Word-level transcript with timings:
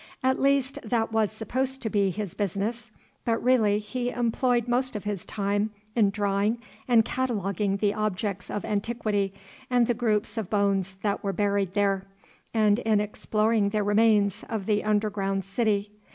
At 0.23 0.41
least 0.41 0.79
that 0.83 1.11
was 1.11 1.31
supposed 1.31 1.83
to 1.83 1.89
be 1.91 2.09
his 2.09 2.33
business, 2.33 2.89
but 3.23 3.37
really 3.43 3.77
he 3.77 4.09
employed 4.09 4.67
most 4.67 4.95
of 4.95 5.03
his 5.03 5.23
time 5.25 5.69
in 5.95 6.09
drawing 6.09 6.57
and 6.87 7.05
cataloguing 7.05 7.77
the 7.77 7.93
objects 7.93 8.49
of 8.49 8.65
antiquity 8.65 9.31
and 9.69 9.85
the 9.85 9.93
groups 9.93 10.39
of 10.39 10.49
bones 10.49 10.95
that 11.03 11.23
were 11.23 11.33
buried 11.33 11.75
there, 11.75 12.07
and 12.51 12.79
in 12.79 12.99
exploring 12.99 13.69
the 13.69 13.83
remains 13.83 14.43
of 14.49 14.65
the 14.65 14.83
underground 14.83 15.43
city. 15.45 15.91